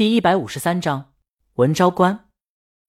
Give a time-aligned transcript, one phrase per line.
[0.00, 1.12] 第一百五十三章
[1.56, 2.30] 文昭关，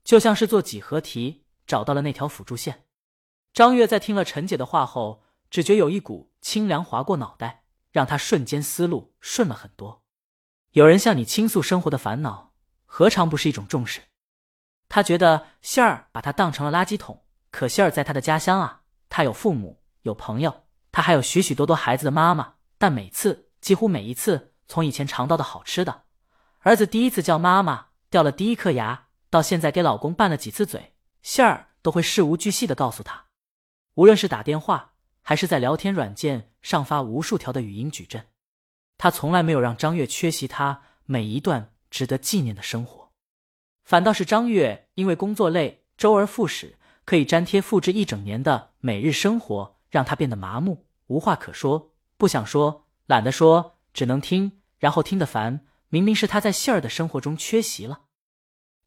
[0.01, 2.85] 就像是做几何题，找到了那条辅助线。
[3.51, 10.03] 张月在听了陈姐的话后，只觉有一股清凉划过脑袋，让她瞬间思路顺了很多。
[10.71, 12.53] 有人向你倾诉生活的烦恼，
[12.85, 14.03] 何尝不是一种重视？
[14.87, 22.53] 他觉得杏儿把他当成了垃圾桶，可杏儿在他的家乡啊，他有父母，有朋友，他还有许许多多孩子的妈妈。
[22.77, 26.03] 但每次，几乎每一次，从以前尝到的好吃的。
[26.63, 30.93] 儿子第一次叫妈妈，掉了第一颗牙，到现在给老公拌了几次嘴，
[31.23, 33.25] 杏儿都会事无巨细的告诉他。
[33.95, 34.93] 无论是打电话，
[35.23, 38.27] 还是在聊天软件上发无数条的语音矩阵，
[38.99, 43.11] 他从来没有让张月缺席他每一段值得纪念的生活。
[43.83, 55.65] 反倒是张月因为工作累，周而复始，可以粘贴复制一整年的每日生活，让他变得麻木，无话可说，不想说，懒得说，只能听，然后听得烦。
[55.91, 58.03] 明明是他在杏儿的生活中缺席了。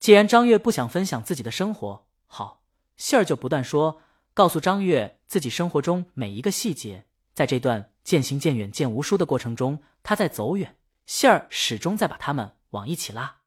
[0.01, 2.63] 既然张月不想分享自己的生活，好，
[2.97, 4.01] 杏儿就不断说，
[4.33, 7.05] 告诉张月自己生活中每一个细节。
[7.35, 13.41] 在这段渐行渐远、渐无书的过程中，他在走远，杏儿始终在把他们往一起拉。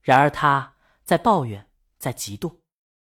[0.00, 2.58] 然而他在抱怨，在嫉妒。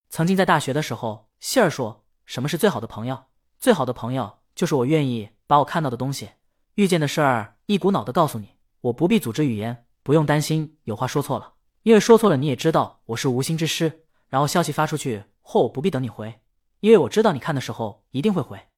[0.09, 3.27] 曾经在大学的时候，杏儿说什么是最好的朋友？
[3.59, 6.31] 最好的朋友就是我愿意把我看到的东西、
[6.75, 9.84] 遇见的事儿一股脑的告诉你，我不必组织语言。
[10.05, 14.05] 不用担心有话说错了，因为说错了你也知道我是无心之失。
[14.29, 16.43] 然后消息发出去后，我不必等你回，
[16.81, 18.69] 因为我知道你看的时候一定会回。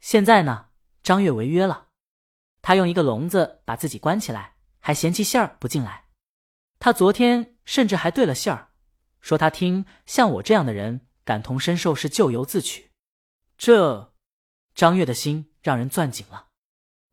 [0.00, 0.66] 现在呢，
[1.02, 1.88] 张月违约了，
[2.60, 6.04] 他用一个笼子把自己关起来，还嫌弃杏儿不进来。
[6.78, 8.70] 他昨天甚至还对了杏儿，
[9.20, 12.92] 说他听像我这样的人感同身受是咎由自取。
[13.56, 14.14] 这，
[14.74, 16.48] 张月的心让人攥紧了。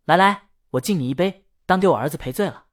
[0.05, 2.66] 来来，我敬你一杯，当丢我儿子赔罪了。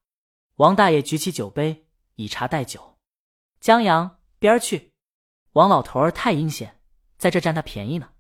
[0.57, 2.97] 王大爷举起酒杯，以茶代酒。
[3.61, 4.95] 江阳，边儿去！
[5.53, 6.81] 王老头儿太阴险，
[7.19, 8.13] 在这占他便宜呢。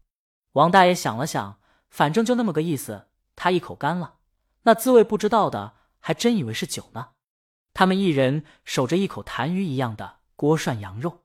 [0.53, 3.09] 王大爷想了想，反正就那么个意思。
[3.37, 4.16] 他一口干了，
[4.65, 7.12] 那滋味不知道的，还真以为是酒呢。
[7.72, 11.25] 他们一人守着一口痰盂一样的锅涮羊肉，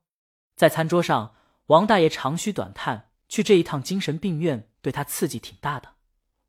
[0.56, 1.36] 在餐桌上，
[1.66, 5.96] 王大爷长吁短叹，去这一趟精神病院对他刺激挺大的。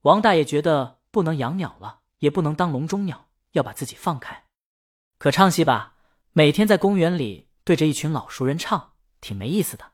[0.03, 4.42] 王大爷觉得不能养鸟了，也不能当笼中鸟，要把自己放开。
[5.23, 5.95] 可唱戏吧，
[6.33, 9.93] 每天在公园里对着一群老熟人唱，挺没意思的。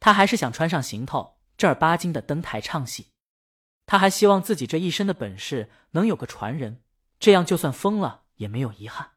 [0.00, 3.12] 他还是想穿上行头，正儿八经的登台唱戏。
[3.86, 6.82] 他还希望自己这一身的本事能有个传人，
[7.20, 9.12] 这样就算疯了也没有遗憾。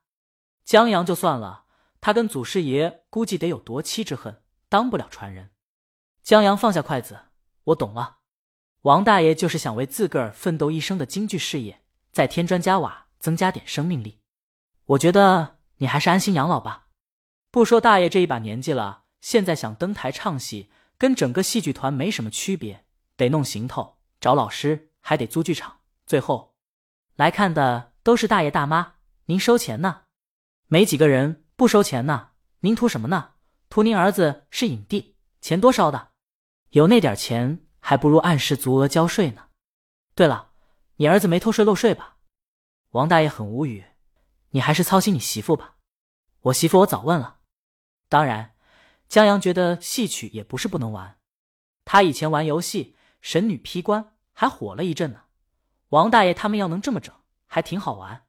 [0.63, 1.63] 江阳就算了，
[1.99, 5.49] 他跟祖师爷估计得有夺妻之恨，当不了传人。
[6.21, 7.19] 江阳放下筷子，
[7.63, 8.19] 我懂了。
[8.83, 11.81] 王大爷就是想为自个儿奋斗一生的京剧事业
[12.11, 14.20] 再添砖加瓦，增加点生命力。
[14.91, 16.87] 我觉得你还是安心养老吧。
[17.49, 22.85] 不说大爷这一把年纪了，现在想登台唱戏，跟整个戏剧团没什么区别。
[23.15, 25.79] 得弄行头，找老师，还得租剧场。
[26.05, 26.55] 最后
[27.15, 30.01] 来看的都是大爷大妈，您收钱呢？
[30.67, 32.31] 没几个人不收钱呢。
[32.61, 33.31] 您图什么呢？
[33.69, 36.09] 图您儿子是影帝，钱多烧的。
[36.71, 39.45] 有那点钱，还不如按时足额交税呢。
[40.15, 40.49] 对了，
[40.97, 42.17] 你儿子没偷税漏税吧？
[42.89, 43.85] 王大爷很无语。
[44.51, 45.75] 你还是操心你媳妇吧，
[46.41, 47.39] 我媳妇我早问了。
[48.09, 48.55] 当然，
[49.07, 51.17] 江阳觉得戏曲也不是不能玩，
[51.85, 54.03] 他以前玩游戏《神女劈关》
[54.33, 55.23] 还火了一阵呢。
[55.89, 57.13] 王大爷他们要能这么整，
[57.47, 58.25] 还挺好玩。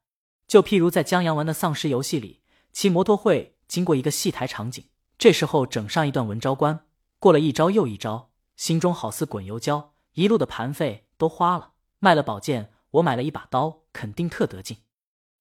[0.46, 6.86] 就譬如在江阳玩的丧尸游戏里，骑摩托会经过一个戏台场景，这时候整上一段文昭关，
[7.18, 11.72] 过了一招又一招，心中好似滚油胶，一路的盘费都花了。
[11.98, 14.78] 卖了宝剑，我买了一把刀，肯定特得劲。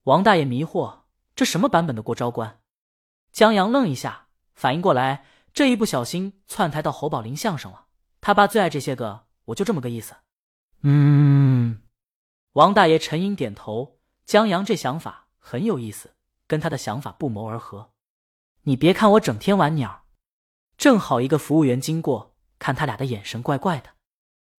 [0.04, 1.02] 王大爷迷惑
[1.36, 2.60] ：“这什么版本的过招关？”
[3.32, 7.86] 江阳愣一下，反应过来，这一不小心窜台到侯宝林相声了。
[8.20, 10.16] 他爸最爱这些个，我就这么个意思。
[10.82, 11.82] 嗯，
[12.54, 14.00] 王大爷沉吟点头。
[14.26, 16.16] 江阳这想法很有意思，
[16.48, 17.92] 跟他的想法不谋而合。
[18.64, 20.06] 你别看我整天玩鸟，
[20.78, 23.92] 正好一个服务员经过，看他俩的眼神怪怪的。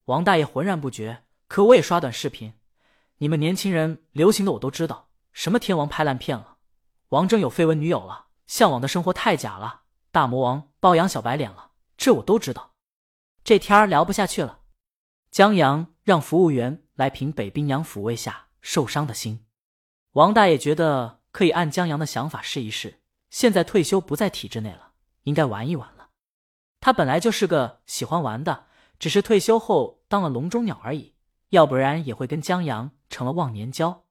[0.07, 2.55] 王大爷浑然不觉，可我也刷短视频，
[3.19, 5.09] 你们年轻人流行的我都知道。
[5.33, 6.59] 什么天王拍烂片了，
[7.09, 12.75] 王峥有绯闻女友了，向往的生活太假了，大魔王包养小白脸了，这我都知道。
[13.43, 14.61] 这天儿聊不下去了，
[15.31, 19.47] 江阳让服务员来瓶北冰洋抚慰下受伤的心。
[20.13, 23.01] 王大爷觉得可以按江阳的想法试一试，
[23.31, 24.93] 现在退休不在体制内了，
[25.23, 26.11] 应该玩一玩了。
[26.81, 28.67] 他本来就是个喜欢玩的，
[28.99, 31.15] 只是退休后当了笼中鸟而已，
[31.49, 34.05] 要不然也会跟江阳成了忘年交。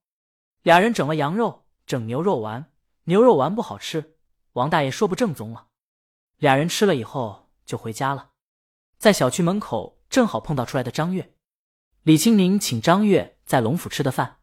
[0.63, 2.71] 俩人整了羊肉，整牛肉丸，
[3.05, 4.17] 牛肉丸不好吃，
[4.53, 5.67] 王大爷说不正宗了。
[6.37, 8.31] 俩人吃了以后就回家了，
[8.99, 11.33] 在小区门口正好碰到出来的张月。
[12.03, 14.39] 李青宁请张月在龙府吃的饭。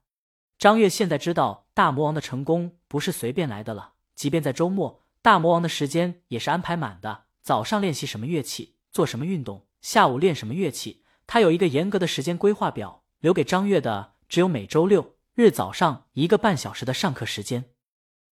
[0.58, 7.26] 张月现在知道大魔王的成功不是随便来的了，即便在周末，大魔王的时间也是安排满的。
[7.42, 13.04] 早上练习什么乐器，做什么运动，下午练什么乐器，他有一个严格的时间规划表。
[13.20, 17.70] 留给张月的只有每周六日早上一个半小时的上课时间。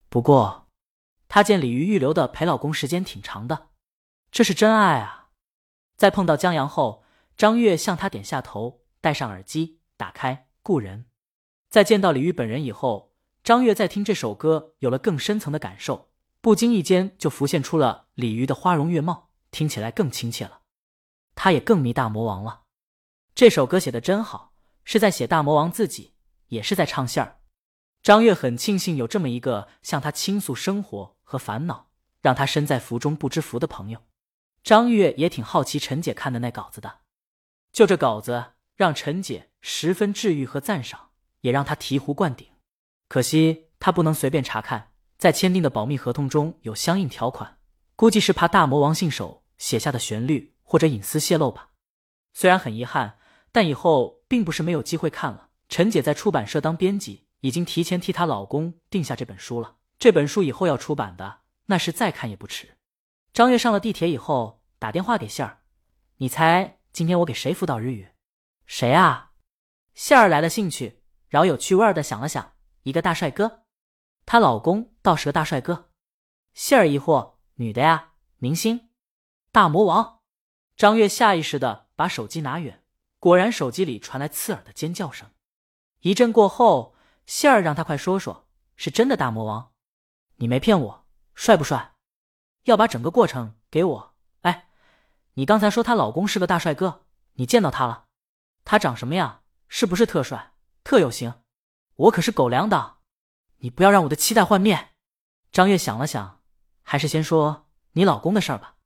[0.08, 0.67] 不过，
[1.29, 3.69] 他见鲤鱼预留的陪老公时间挺长的，
[4.32, 5.29] 这是真爱啊！
[5.97, 7.05] 在碰到江阳后，
[7.37, 11.03] 张月向他点下头，戴上耳机，打开《故人》。
[11.70, 13.14] 在见到李玉本人以后，
[13.44, 16.11] 张月在听这首歌有了更深层的感受，
[16.41, 20.62] 不经意间就浮现出了鲤鱼的花容月貌，听起来更亲切了。
[21.37, 22.62] 他也更迷大魔王了。
[23.32, 26.14] 这首歌写的真好，是在写大魔王自己，
[26.48, 27.40] 也是在唱戏儿。
[28.02, 31.88] 张月很庆幸有这么一个向他倾诉生活和烦恼，
[32.20, 34.02] 让他身在福中不知福的朋友。
[34.62, 37.00] 张月也挺好奇陈姐看的那稿子的，
[37.72, 41.06] 就这稿子让陈姐十分治愈和赞赏。
[41.43, 42.48] 也让他醍醐灌顶，
[43.06, 47.58] 可惜他不能随便查看，在签订的保密合同中有相应条款，
[47.94, 51.70] 估计是怕大魔王信手写下的旋律或者隐私泄露吧。
[52.32, 53.19] 虽然很遗憾，
[53.52, 55.45] 但以后并不是没有机会看了。
[55.68, 59.76] 陈姐在出版社当编辑，已经提前替她老公定下这本书了。
[59.98, 62.76] 这本书以后要出版的，那是再看也不迟。
[63.32, 65.62] 张月上了地铁以后，打电话给杏儿
[66.18, 68.08] ：“你猜今天我给谁辅导日语
[68.66, 69.32] ？”“谁啊？”
[69.94, 71.02] 杏儿来了兴趣。
[71.28, 72.52] 饶有趣味的想了想，
[72.84, 73.64] 一个大帅哥，
[74.24, 75.90] 她老公倒是个大帅哥。
[76.54, 78.12] 杏儿疑惑：女的呀？
[78.38, 78.88] 明星？
[79.50, 80.20] 大魔王？
[80.76, 82.84] 张月下意识的把手机拿远，
[83.19, 85.30] 果然手机里传来刺耳的尖叫声。
[86.00, 86.94] 一阵过后，
[87.26, 88.46] 杏儿让他快说说，
[88.76, 89.72] 是真的大魔王？
[90.37, 91.94] 你没骗我，帅不帅？
[92.64, 94.14] 要把整个过程给我。
[94.43, 94.69] 哎，
[95.34, 97.04] 你刚才说她老公是个大帅哥，
[97.34, 98.04] 你见到他了？
[98.64, 99.43] 他长什么样？
[99.69, 100.52] 是不是特帅？
[100.84, 101.34] 特有型，
[101.96, 102.98] 我可是狗粮党，
[103.58, 104.90] 你不要让我的期待幻灭。
[105.50, 106.40] 张月想了想，
[106.82, 108.76] 还是先说你老公的事儿吧。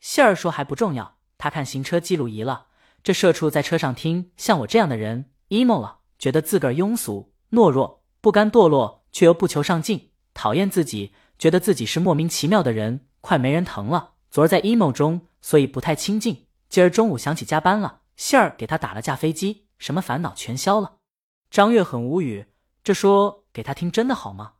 [0.00, 2.66] 杏儿说还不重要，他看行车记录仪了。
[3.02, 14.14] 这社畜在车上听像我这样的人 emo 了，觉得自个儿庸俗懦弱，不甘堕落，却又不求上进，讨厌自己，觉得自己是莫名其妙的人，快没人疼了。
[14.30, 16.46] 昨儿在 emo 中，所以不太亲近。
[16.68, 20.96] 今儿中午想起加班了，杏儿给他打了架飞机，什么烦恼全消了。
[21.50, 22.46] 张月很无语，
[22.82, 24.54] 这说给他听真的好吗？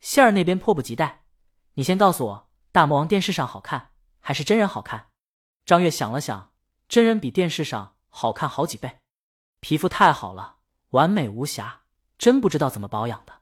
[0.00, 1.24] 杏儿那边迫不及待，
[1.74, 5.06] 你先告诉我，大魔王电视上好看还是真人好看？
[5.64, 6.50] 张月想了想，
[6.88, 8.98] 真人比电视上好看好几倍，
[9.60, 10.53] 皮肤太好了，
[10.94, 11.80] 完美无瑕，
[12.18, 13.32] 真不知道怎么保养的。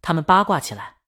[0.00, 0.98] 他们八卦起来。